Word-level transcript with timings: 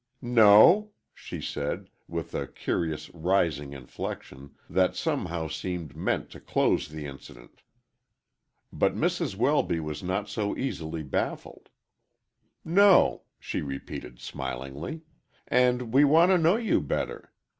"No?" 0.23 0.93
she 1.13 1.39
said, 1.39 1.91
with 2.07 2.33
a 2.33 2.47
curious 2.47 3.11
rising 3.13 3.73
inflection, 3.73 4.55
that 4.67 4.95
somehow 4.95 5.47
seemed 5.47 5.95
meant 5.95 6.31
to 6.31 6.39
close 6.39 6.87
the 6.87 7.05
incident. 7.05 7.61
But 8.73 8.95
Mrs. 8.95 9.35
Welby 9.35 9.79
was 9.79 10.01
not 10.01 10.27
so 10.27 10.57
easily 10.57 11.03
baffled. 11.03 11.69
"No," 12.65 13.25
she 13.39 13.61
repeated, 13.61 14.19
smilingly. 14.19 15.01
"And 15.47 15.93
we 15.93 16.03
want 16.03 16.31
to 16.31 16.39
know 16.39 16.55
you 16.55 16.81
better. 16.81 17.31